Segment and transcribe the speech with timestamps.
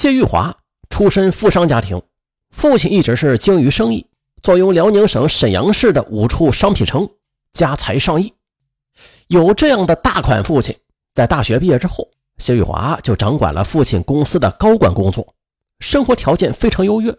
[0.00, 0.56] 谢玉华
[0.88, 2.00] 出身富商家庭，
[2.48, 4.06] 父亲一直是精于生意，
[4.42, 7.06] 坐拥辽宁省沈阳市的五处商品城，
[7.52, 8.32] 家财上亿。
[9.28, 10.74] 有这样的大款父亲，
[11.12, 12.08] 在大学毕业之后，
[12.38, 15.34] 谢玉华就掌管了父亲公司的高管工作，
[15.80, 17.14] 生活条件非常优越。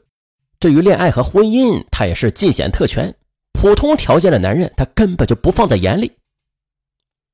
[0.59, 3.15] 至于恋爱和婚姻，他也是尽显特权，
[3.53, 6.11] 普通条件的男人他根本就不放在眼里。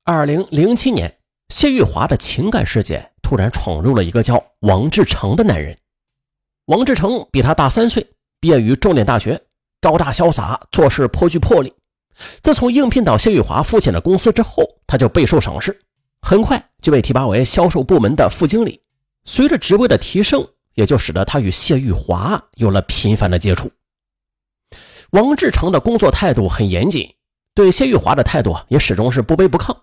[0.04, 1.14] 二零零七年。
[1.50, 5.76] 谢玉华的情感世界突然闯入了一个叫王志成的男人。
[6.64, 8.06] 王志成比他大三岁，
[8.40, 9.38] 毕业于重点大学，
[9.82, 11.70] 高大潇洒，做事颇具魄力。
[12.42, 15.78] 自从应聘到谢玉华父亲的公司之后，他就备受赏识，
[16.22, 18.80] 很快就被提拔为销售部门的副经理。
[19.24, 23.70] 随着职位的提升，也就使得他与谢玉华有了频繁的接触。
[25.10, 27.14] 王志成的工作态度很严谨，
[27.54, 29.76] 对谢玉华的态度也始终是不卑不亢。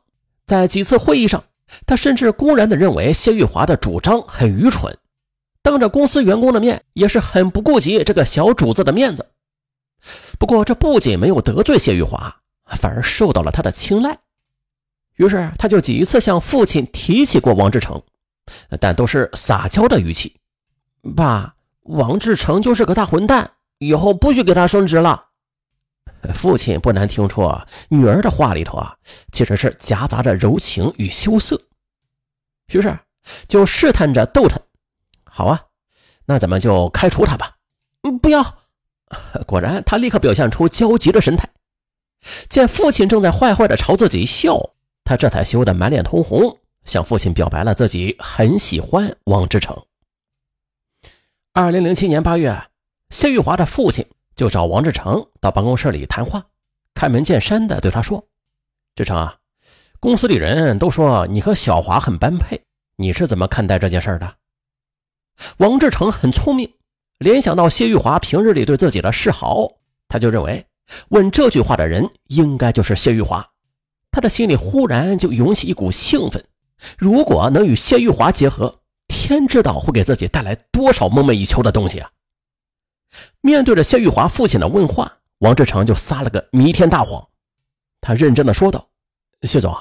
[0.48, 1.44] 在几次会议上。
[1.86, 4.98] 他甚至公然地认为谢玉华的主张很愚蠢，
[5.62, 9.26] 当着公司员工的面也是很不顾及这个小主子的面子。
[10.38, 12.36] 不过，这不仅没有得罪谢玉华，
[12.78, 14.20] 反而受到了他的青睐。
[15.16, 18.04] 于是，他就几次向父亲提起过王志成，
[18.80, 20.36] 但都是撒娇的语气
[21.16, 25.25] ：“爸，王志成就是个大混蛋，以后不许给他升职了。”
[26.34, 27.50] 父亲不难听出，
[27.90, 28.96] 女儿的话里头啊，
[29.32, 31.62] 其实是夹杂着柔情与羞涩，
[32.74, 32.98] 于是
[33.48, 34.60] 就试探着逗他
[35.24, 35.62] ：“好啊，
[36.26, 37.56] 那咱们就开除他吧。
[38.04, 38.58] ”“嗯，不要。”
[39.46, 41.48] 果然，他立刻表现出焦急的神态。
[42.50, 44.72] 见父亲正在坏坏的朝自己笑，
[45.04, 49.86] 他这才羞得满脸通红，向父亲表白了自己很喜欢王志成。
[51.54, 52.64] 二零零七年八月，
[53.12, 54.06] 谢玉华的父亲。
[54.36, 56.46] 就找王志成到办公室里谈话，
[56.94, 58.28] 开门见山的对他说
[58.96, 59.38] ：“志成啊，
[60.00, 62.62] 公司里人都说你和小华很般配，
[62.98, 64.36] 你是怎么看待这件事的？”
[65.58, 66.74] 王志成很聪明，
[67.18, 69.70] 联想到谢玉华平日里对自己的示好，
[70.08, 70.66] 他就认为
[71.10, 73.46] 问这句话的人应该就是谢玉华。
[74.12, 76.46] 他的心里忽然就涌起一股兴奋，
[76.98, 82.10] 如果能与谢玉华结合，天知道会给自己带来多少梦寐以求的东西啊！
[83.42, 87.28] 面对着谢玉华父亲的问话，王志成就撒了个弥天大谎。
[88.02, 88.90] 他认真的说道
[89.44, 89.76] ：“谢总，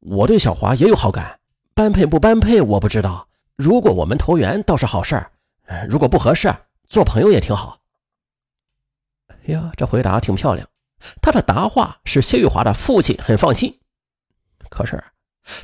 [0.00, 1.40] 我对小华也有好感，
[1.74, 3.28] 般配不般配我不知道。
[3.56, 5.30] 如果我们投缘倒是好事儿，
[5.88, 6.54] 如果不合适，
[6.86, 7.80] 做朋友也挺好。”
[9.28, 10.68] 哎呀，这回答挺漂亮。
[11.20, 13.78] 他的答话使谢玉华的父亲很放心，
[14.70, 15.02] 可是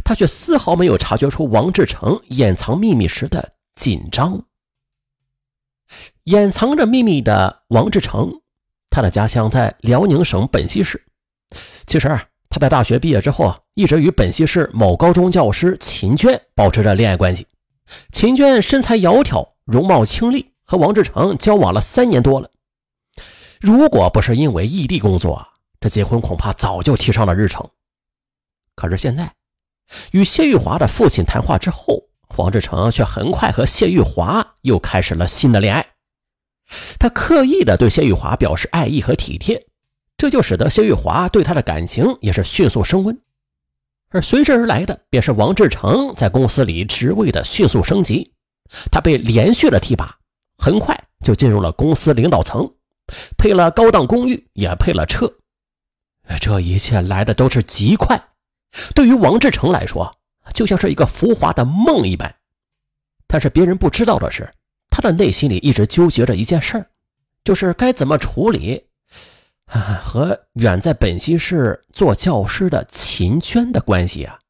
[0.05, 4.45] 他却丝毫没有察觉出王志成掩藏秘密时的紧张。
[6.25, 8.41] 掩藏着秘密的王志成，
[8.91, 11.05] 他的家乡在辽宁省本溪市。
[11.87, 12.09] 其实
[12.49, 17.47] 他在大学毕业之后啊，一直与本溪市某高中教师秦娟保持着恋爱关系。
[18.13, 22.51] 秦娟身材窈窕，容貌清丽，和王志成交往了三年多了。
[23.61, 25.47] 如果不是因为异地工作，
[25.81, 27.69] 这结婚恐怕早就提上了日程。
[28.77, 29.35] 可是现在，
[30.13, 32.05] 与谢玉华的父亲谈话之后，
[32.37, 35.87] 王志成却很快和谢玉华又开始了新的恋爱。
[36.99, 39.67] 他刻意的对谢玉华表示爱意和体贴，
[40.17, 43.21] 这就使得谢玉华对他的感情也是迅速升温，
[44.09, 48.33] 而随之而来的便是王志成在公司里职位的迅速升级，
[48.91, 50.17] 他被连续的提拔，
[50.57, 52.73] 很快就进入了公司领导层，
[53.37, 55.31] 配了高档公寓，也配了车，
[56.41, 58.29] 这一切来的都是极快，
[58.95, 60.17] 对于王志成来说，
[60.53, 62.35] 就像是一个浮华的梦一般，
[63.27, 64.53] 但是别人不知道的是。
[64.93, 66.91] 他的内心里一直纠结着一件事儿，
[67.45, 68.85] 就是该怎么处理
[69.67, 74.41] 啊和远在本溪市做教师的秦娟的关系啊。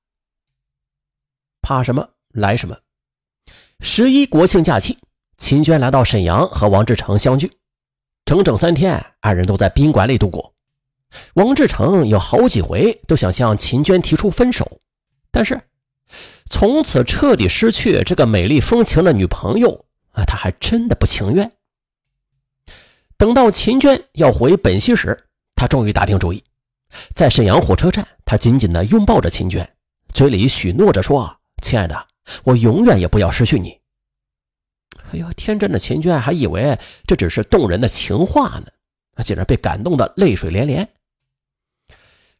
[1.60, 2.76] 怕什么来什么。
[3.80, 4.98] 十一国庆假期，
[5.36, 7.52] 秦娟来到沈阳和王志成相聚，
[8.24, 10.54] 整整三天，二人都在宾馆里度过。
[11.34, 14.80] 王志成有好几回都想向秦娟提出分手，
[15.30, 15.60] 但是
[16.50, 19.86] 从此彻底失去这个美丽风情的女朋友。
[20.12, 21.52] 啊，他还真的不情愿。
[23.16, 26.42] 等到秦娟要回本溪时，他终于打定主意，
[27.14, 29.72] 在沈阳火车站，他紧紧地拥抱着秦娟，
[30.12, 32.08] 嘴里许诺着说：“亲爱的，
[32.42, 33.78] 我永远也不要失去你。”
[35.12, 36.76] 哎呦，天真的秦娟还以为
[37.06, 38.66] 这只是动人的情话呢，
[39.22, 40.88] 竟然被感动的泪水连连。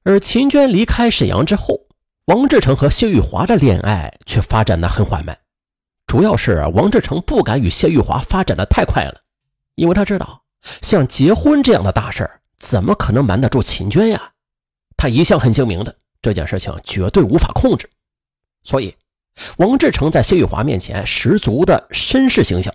[0.02, 1.86] 而秦娟离开沈阳之后，
[2.30, 5.36] 王志成和谢玉华的恋爱却发展的很缓慢。
[6.06, 9.20] 主要是王志成不敢与谢玉华发展的太快了，
[9.74, 10.40] 因为他知道
[10.80, 14.30] 像结婚这样的大事怎么可能瞒得住秦娟呀？
[14.96, 15.92] 他一向很精明的，
[16.22, 17.90] 这件事情绝对无法控制，
[18.62, 18.94] 所以
[19.56, 22.72] 王志成在谢玉华面前十足的绅士形象。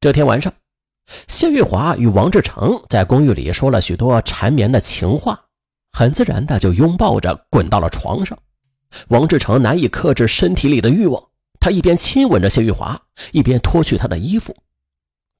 [0.00, 0.52] 这天晚上，
[1.28, 5.44] 谢玉华与王志成在公寓里说了许多缠绵的情话，
[5.92, 8.38] 很自然的就拥抱着滚到了床上。
[9.08, 11.22] 王志成难以克制身体里的欲望，
[11.60, 13.00] 他一边亲吻着谢玉华，
[13.32, 14.56] 一边脱去她的衣服。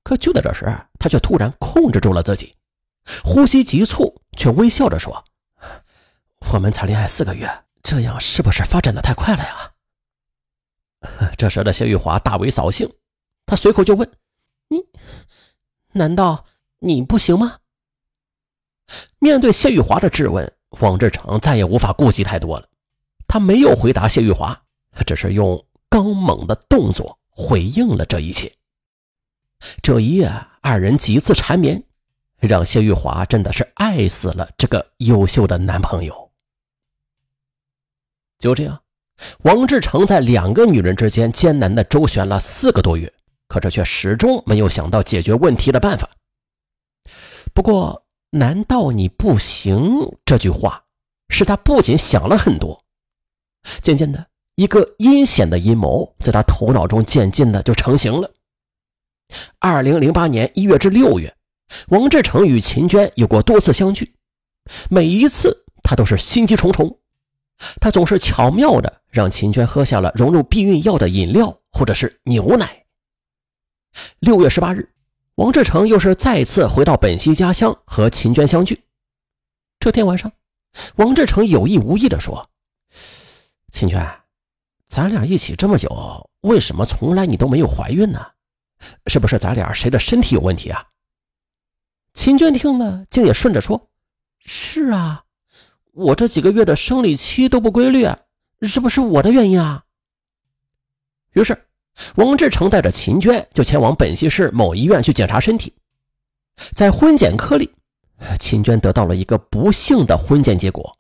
[0.05, 0.65] 可就在这时，
[0.99, 2.57] 他却突然控制住了自己，
[3.25, 5.25] 呼吸急促，却微笑着说
[6.53, 7.51] ：“我们才恋爱四个月，
[7.83, 9.73] 这样是不是发展的太快了呀？”
[11.37, 12.91] 这时的谢玉华大为扫兴，
[13.47, 14.11] 他随口就问。
[14.69, 14.79] 你
[15.93, 16.45] 难道
[16.81, 17.59] 你不行吗？
[19.19, 20.51] 面对谢玉华的质问，
[20.81, 22.69] 王志成再也无法顾及太多了。
[23.27, 24.63] 他没有回答谢玉华，
[25.07, 28.53] 只是用刚猛的动作回应了这一切。
[29.83, 31.83] 这一夜，二人几次缠绵，
[32.39, 36.31] 让谢玉华真的是爱死了这个优秀的男朋友。
[38.39, 38.83] 就这样，
[39.41, 43.13] 王志成在两个女人之间艰难的周旋了四个多月。
[43.49, 46.11] 可这却始终没有想到解决问题的办法。
[47.55, 50.19] 不过，难道你不行？
[50.25, 50.85] 这句话
[51.29, 52.85] 使他不仅想了很多。
[53.83, 54.27] 渐渐的，
[54.57, 58.31] 一个阴险的阴谋在他头脑中渐渐的就成型了。
[59.59, 61.37] 二零零八年一月至六月，
[61.89, 64.15] 王志成与秦娟有过多次相聚，
[64.91, 66.99] 每一次他都是心机重重。
[67.81, 72.85] 他总是巧妙的让秦娟喝下了融入避孕药的饮料或者是牛奶。
[74.21, 74.89] 六月十八日，
[75.39, 78.83] 王志成又是再次回到本溪家乡和秦娟相聚。
[79.79, 80.33] 这天晚上，
[80.97, 82.51] 王志成有意无意地说
[83.71, 84.05] ：“秦娟，
[84.89, 88.33] 咱俩一起这么久，为什么从来你都没有怀孕呢？
[89.07, 90.85] 是不是咱俩谁的身体有问题啊？”
[92.15, 93.91] 秦娟听了，竟也顺着说
[94.45, 95.23] ：“是啊，
[95.93, 98.09] 我这几个月的生理期都不规律，
[98.63, 99.85] 是不是我的原因啊？”
[101.35, 101.68] 于是。
[102.17, 105.73] 王志成带着秦娟就前往本溪市某医院去检查身体，
[106.75, 107.71] 在婚检科里，
[108.39, 110.97] 秦娟得到了一个不幸的婚检结果：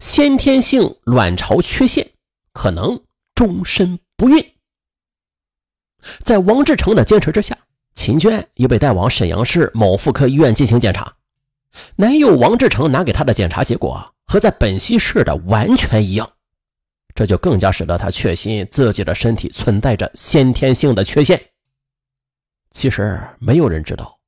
[0.00, 2.06] 先天性卵巢缺陷，
[2.52, 3.00] 可能
[3.34, 4.52] 终身不孕。
[6.22, 7.56] 在王志成的坚持之下，
[7.94, 11.14] 秦娟又被带往沈阳市某妇科医院进行检查。
[11.96, 16.30] 男友王志成拿给她的检查结果和在本溪市的完全一样。
[17.16, 21.42] 这就更加使得他确信自己的身体存在着先天性的缺陷。
[22.70, 24.18] 其实没有人知道，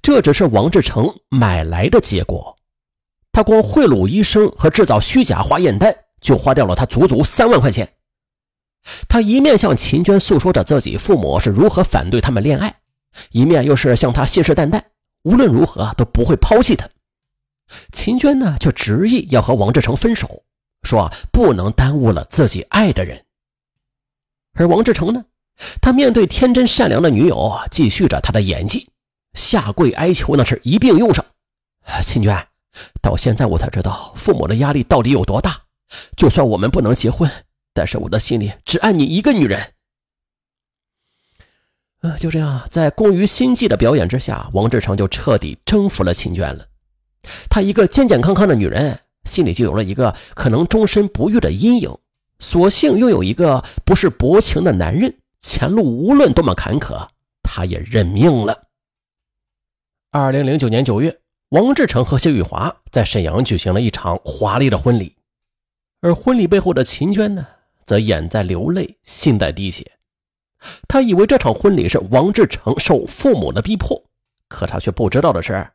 [0.00, 2.56] 这只是王志成买来的结果。
[3.32, 7.96] 他光贿赂医生和制造虚假化验单，就花掉了他足足三万块钱。
[9.08, 12.76] 他一面向秦娟诉说着自己父母是如何反对他们恋爱，
[13.32, 14.80] 一面又是向他信誓旦旦，
[15.24, 16.88] 无论如何都不会抛弃他。
[17.90, 20.44] 秦娟呢，却执意要和王志成分手。
[20.82, 23.24] 说不能耽误了自己爱的人，
[24.54, 25.24] 而王志成呢？
[25.82, 28.88] 他面对天真善良的女友，继续着他的演技，
[29.34, 31.24] 下跪哀求，那是一并用上。
[32.02, 32.46] 秦娟，
[33.02, 35.60] 到现在我才知道父母的压力到底有多大。
[36.16, 37.28] 就算我们不能结婚，
[37.74, 39.72] 但是我的心里只爱你一个女人。
[42.02, 46.68] 啊，就这样，在工于心计的表演之下，王志成就彻底征服了秦娟了。
[47.50, 49.00] 她一个健健康康的女人。
[49.28, 51.96] 心里就有了一个可能终身不育的阴影，
[52.40, 57.06] 所幸拥有一个不是薄情的男人，前路无论多么坎坷，
[57.42, 58.64] 他也认命了。
[60.10, 65.14] 二零零九年九月，王志成和谢玉华在沈阳举行了一场华丽的婚礼，
[66.00, 67.46] 而婚礼背后的秦娟呢，
[67.84, 69.92] 则眼在流泪，心在滴血。
[70.88, 74.02] 他以为这场婚礼是王志成受父母的逼迫，
[74.48, 75.68] 可他却不知道的是。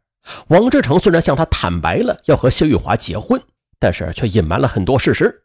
[0.48, 3.42] 王志成虽然向他坦白了要和谢玉华结婚，
[3.84, 5.44] 但是却隐瞒了很多事实。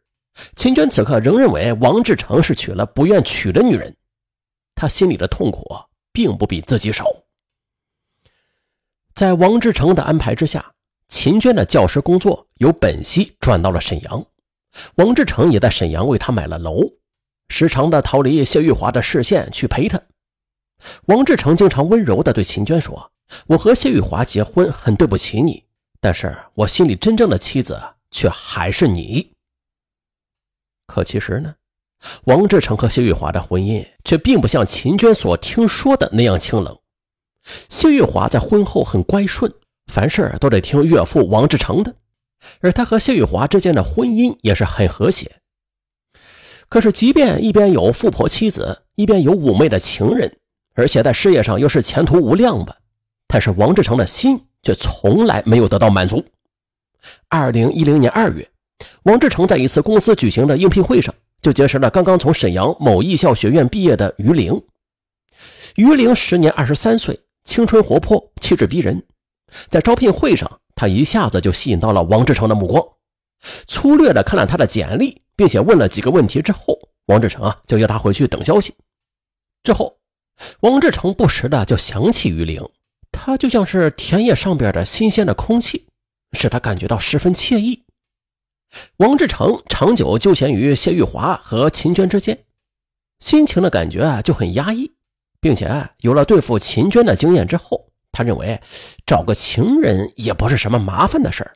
[0.55, 3.93] 秦娟此刻仍认为王志成是娶了不愿娶的女人，
[4.75, 5.75] 他心里的痛苦
[6.13, 7.05] 并不比自己少。
[9.13, 10.71] 在王志成的安排之下，
[11.09, 14.25] 秦娟的教师工作由本溪转到了沈阳，
[14.95, 16.79] 王志成也在沈阳为她买了楼，
[17.49, 20.01] 时常的逃离谢玉华的视线去陪她。
[21.07, 23.11] 王志成经常温柔的对秦娟说。
[23.47, 25.65] 我和谢玉华结婚很对不起你，
[26.01, 27.79] 但是我心里真正的妻子
[28.11, 29.31] 却还是你。
[30.87, 31.53] 可其实呢，
[32.23, 36.77] 王志成和谢玉华的婚姻却并不像秦娟所听说的那样清冷。
[37.69, 39.53] 谢玉华在婚后很乖顺，
[39.91, 41.95] 凡事都得听岳父王志成的，
[42.59, 45.39] 而他和谢玉华之间的婚姻也是很和谐。
[46.67, 50.37] 可是，即便一边有富婆妻子，一边有妩媚的情人，
[50.75, 52.75] 而且在事业上又是前途无量吧。
[53.27, 56.23] 但是王志成的心却从来没有得到满足。
[57.27, 58.49] 二零一零年二月，
[59.03, 64.61] 王志成在一次公司举行的应聘会上，就结识了刚刚从沈阳某艺校学院毕业的于玲。
[65.75, 69.03] 于玲时年二十三岁，青春活泼，气质逼人。
[69.69, 72.85] 在招聘会上，她一下子就吸引到了王志成的目光。
[73.65, 78.75] 粗略的看了他的简历，并且问了几个问题之后，王志成啊就要他回去等消息。
[79.63, 79.97] 之后，
[80.59, 82.61] 王志成不时的就想起于玲，
[83.11, 85.87] 她就像是田野上边的新鲜的空气，
[86.33, 87.83] 使他感觉到十分惬意。
[88.97, 92.45] 王志成长久纠缠于谢玉华和秦娟之间，
[93.19, 94.91] 心情的感觉啊就很压抑，
[95.41, 98.61] 并且有了对付秦娟的经验之后，他认为
[99.05, 101.55] 找个情人也不是什么麻烦的事儿。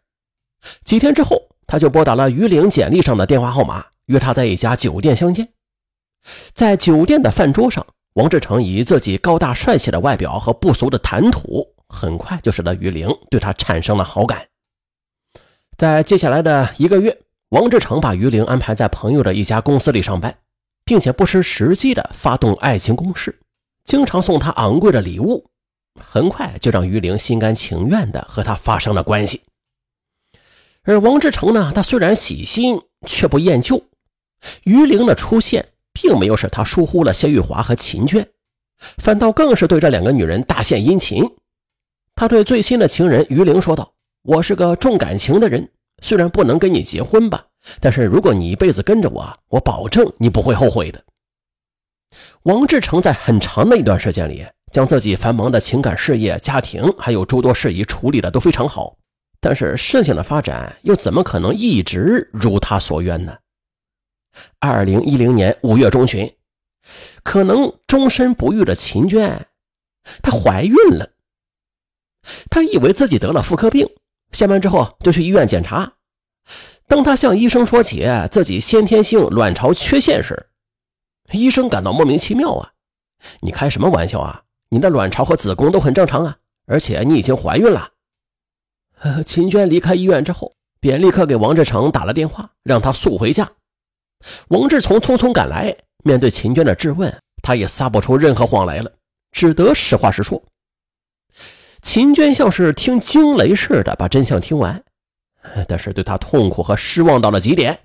[0.83, 5.49] 几天之后，他就拨打了于玲简历上的电话号码，约她在一家酒店相见。
[6.53, 14.47] 在酒店的饭桌上，王志成以自己高大帅气的外表和不俗的谈吐，很快就使得于玲对他产生了好感。
[15.77, 20.37] 在接下来的一个月，王志成把于玲安排在朋友的一家公司里上班，
[20.85, 23.39] 并且不失时机的发动爱情攻势，
[23.83, 25.45] 经常送她昂贵的礼物，
[25.99, 29.41] 很快就让于玲心甘情愿的和他发生了关系。
[30.83, 33.83] 而王志成呢，他虽然喜新，却不厌旧。
[34.63, 38.29] 于玲的出现，并没有使他疏忽了谢玉华和秦娟，
[38.97, 41.23] 反倒更是对这两个女人大献殷勤。
[42.15, 43.93] 他对最新的情人于玲说道。
[44.23, 45.69] 我是个重感情的人，
[46.01, 47.47] 虽然不能跟你结婚吧，
[47.81, 51.03] 但是如果你一辈子跟着我，我保证你不会后悔的。
[52.43, 58.95] 王志成在很长的一段时间里，将自己繁忙的情感事业、家庭还有诸多事宜处理的都非常好，
[59.41, 63.37] 但是事情的发展又怎么可能一直如他所愿呢？
[64.59, 66.33] 二零一零年五月中旬，
[67.23, 69.47] 可能终身不育的秦娟，
[70.21, 71.09] 她怀孕了。
[72.49, 73.85] 她以为自己得了妇科病。
[74.33, 75.93] 下班之后就去医院检查。
[76.87, 80.47] 当他向医生说起自己先天性卵巢缺陷时，
[81.31, 82.71] 医生感到莫名其妙啊！
[83.39, 84.41] 你开什么玩笑啊？
[84.69, 87.91] 你的卵巢和子宫都很正常啊，而且你已经怀孕了。
[89.25, 93.49] 秦娟离开医院之后，便立刻给王志成打了电话，让他速回家。
[94.49, 98.91] 王志从匆匆赶来，面对秦娟的质问，他也撒不出任何谎来了，
[99.31, 100.41] 只得实话实说。
[101.83, 104.83] 秦娟像是听惊雷似的把真相听完，
[105.67, 107.81] 但是对他痛苦和失望到了极点。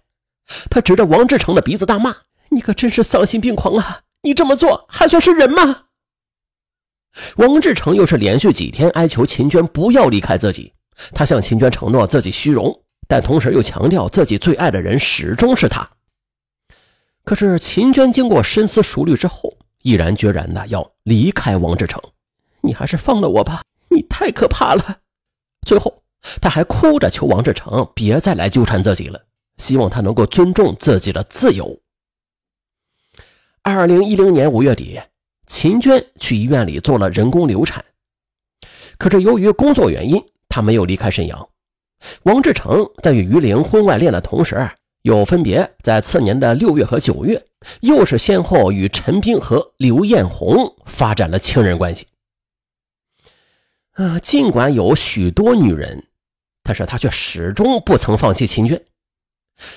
[0.71, 2.14] 他指着王志成的鼻子大骂
[2.49, 4.02] ：“你可真是丧心病狂啊！
[4.23, 5.85] 你这么做还算是人吗？”
[7.37, 10.73] 王志成又是连续几天哀求秦娟不要离开自己，
[11.12, 15.87] 他向秦娟承诺自己虚荣，但同时又强调自己最爱的人始终是他。
[17.25, 22.00] 可是秦娟经过深思熟虑之后，毅然决然的要离开王志成。
[22.61, 23.62] 你还是放了我吧。
[23.99, 24.99] 你太可怕了！
[25.67, 26.05] 最后，
[26.40, 29.21] 他还哭着求王志成别再来纠缠自己了，
[29.57, 31.81] 希望他能够尊重自己的自由。
[33.62, 35.00] 二零一零年五月底，
[35.49, 37.85] 秦娟去医院里做了人工流产，
[38.99, 41.49] 可是由于工作原因，她没有离开沈阳。
[42.23, 44.71] 王志成在与于玲婚外恋的同时，
[45.02, 47.45] 又分别在次年的六月和九月，
[47.81, 52.07] 又是先后与陈斌和刘艳红发展了情人关系。
[53.99, 56.07] 啊，尽管有许多女人，
[56.62, 58.81] 但是他却始终不曾放弃秦娟。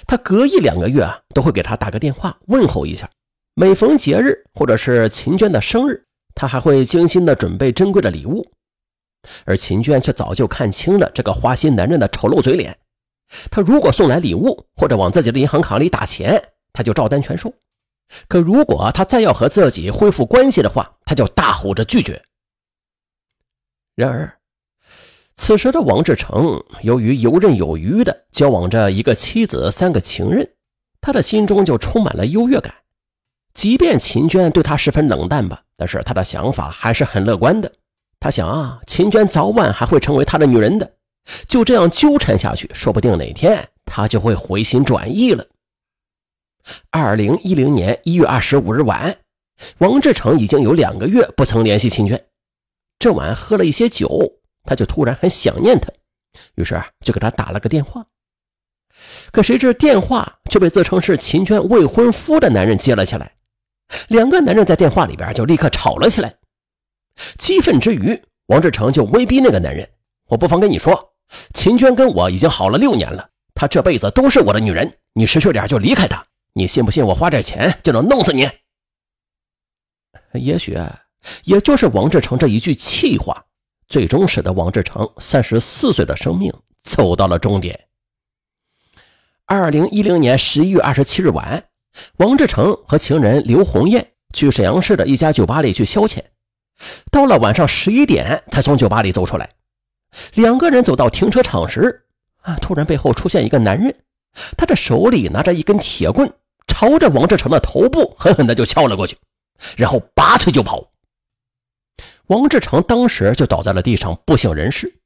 [0.06, 3.10] 他隔一两个月啊，都会给她打个电话问候一下。
[3.56, 8.48] 每逢节日或者是秦娟的生日，他还会精心的准备珍贵的礼物。
[9.44, 12.78] 而秦娟却早就看清了这个花心男人的丑陋嘴脸。
[13.50, 16.40] 他如果送来礼物或者往自己的银行卡里打钱，
[16.74, 17.50] 他就照单全收；
[18.28, 22.24] 可如果他再要和自己恢复关系的话，他就大吼着拒绝。
[23.96, 24.38] 然而，
[25.36, 30.50] 此时的王志成由于游刃有余的交往着一个妻子、三个情人，
[31.02, 32.74] 他的心中就充满了优越感。
[33.54, 37.72] 即便秦娟对他十分冷淡吧，但是他的想法还是很乐观的。
[38.20, 40.90] 他想啊，秦娟早晚还会成为他的女人的，
[41.48, 45.46] 就这样纠缠下去，说不定哪天他就会回心转意了。
[46.92, 49.18] 二零一零年一月二十五日晚，
[49.80, 52.24] 王志成已经有两个月不曾联系秦娟。
[53.02, 54.08] 这晚喝了一些酒，
[54.64, 55.92] 他就突然很想念她，
[56.54, 58.06] 于是就给她打了个电话。
[59.32, 63.36] 可谁知电话却被自称是秦娟未婚夫的男人接了起来，
[64.10, 66.36] 两个男人在电话里边就立刻吵了起来。
[67.40, 69.90] 气愤之余，王志成就威逼那个男人
[70.30, 71.14] ：“我不妨跟你说，
[71.56, 76.24] 秦娟跟我已经好了六年了，她这辈子都是我的女人，你识趣点就离开她。
[76.54, 78.48] 你信不信我花点钱就能弄死你？”
[80.34, 80.78] 也许。
[81.44, 83.46] 也就是王志成这一句气话，
[83.88, 87.80] 最终使得王志成三十四岁的生命走到了终点。
[89.46, 91.66] 二零一零年十一月二十七日晚，
[92.18, 96.20] 王志成和情人刘红艳去沈阳市的一家酒吧里去消遣。
[97.12, 99.50] 到了晚上十一点，才从酒吧里走出来。
[100.34, 102.06] 两个人走到停车场时，
[102.42, 103.96] 啊，突然背后出现一个男人，
[104.58, 106.34] 他的手里拿着一根铁棍，
[106.66, 109.18] 朝着王志成的头部狠狠的就敲了过去，
[109.78, 110.91] 然后拔腿就跑。
[112.32, 115.02] 王志成当时就倒在了地上，不省人事。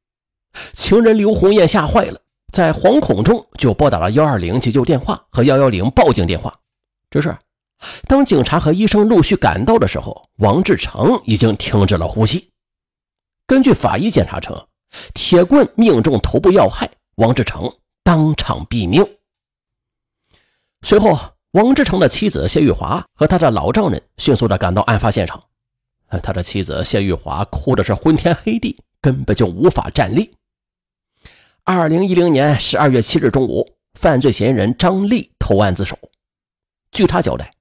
[0.73, 2.21] 情人刘红艳吓坏了，
[2.53, 6.59] 在惶恐中就拨打了幺二零急救电话和幺幺零报警电话。
[7.09, 7.35] 只是，
[8.07, 12.51] 当警察和医生陆续赶到的时候，王志成已经停止了呼吸。
[13.47, 14.67] 根据法医检查称，
[15.15, 19.03] 铁棍命中头部要害，王志成当场毙命。
[20.83, 21.17] 随后，
[21.53, 25.43] 王志成的妻子谢玉华和他的老丈人迅速的赶到案发现场。
[26.21, 30.31] 他的妻子谢玉华哭的是昏天黑地，根本就无法站立。
[31.63, 35.97] 二零一零年十二月七日中午，犯罪嫌疑人张丽投案自首。
[36.91, 37.51] 据他交代，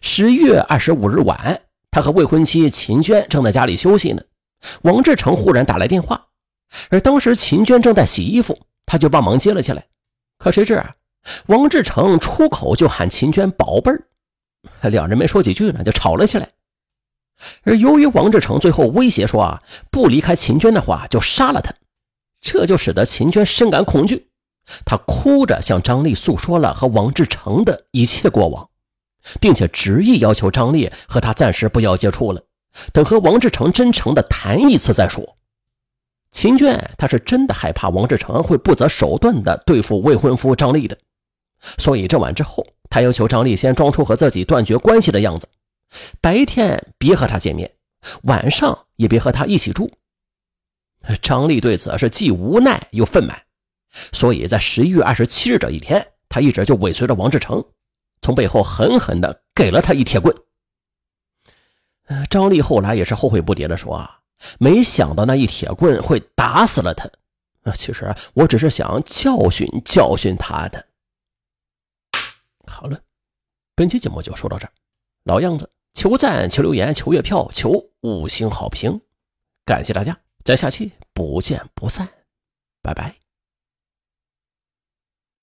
[0.00, 4.22] 十月二十五日晚，他和未婚妻秦娟正在家里休息呢。
[4.82, 6.28] 王志成忽然打来电话，
[6.88, 9.84] 而当时秦娟正在洗衣服，他就帮忙接了起来。
[10.38, 10.94] 可谁知啊，
[11.46, 14.06] 王志成出口就喊秦娟“宝贝儿”，
[14.88, 16.48] 两人没说几句呢，就吵了起来。
[17.64, 21.74] 而由于王志成最后威胁说啊，不离开秦娟的话就杀了他。
[22.40, 24.26] 这就使得秦娟深感恐惧，
[24.84, 28.68] 她哭着向张丽诉说了和王志成的一切过往，
[29.40, 32.42] 并且执意要求张丽和他暂时不要接触了，
[32.92, 35.36] 等和王志成真诚的谈一次再说。
[36.32, 40.98] 秦娟她是真的害怕王志成会不择手段的对付未婚夫张丽的，
[41.78, 45.46] 所以这晚之后，她要求张丽先装出和自己断绝关系的样子，
[46.20, 47.70] 白天别和他见面，
[48.22, 49.90] 晚上也别和他一起住。
[51.20, 53.36] 张丽对此是既无奈又愤懑，
[54.12, 57.64] 所以在十一月二十七日这一天，他一直就尾随着王志成，
[58.20, 60.34] 从背后狠狠的给了他一铁棍。
[62.30, 64.20] 张丽后来也是后悔不迭的说：“啊，
[64.58, 67.08] 没想到那一铁棍会打死了他。
[67.62, 70.86] 啊，其实我只是想教训教训他的。”
[72.66, 73.00] 好了，
[73.74, 74.72] 本期节目就说到这儿，
[75.24, 79.00] 老样子，求赞、求留言、求月票、求五星好评，
[79.64, 80.18] 感谢大家。
[80.44, 82.08] 咱下期不见不散，
[82.82, 83.21] 拜拜。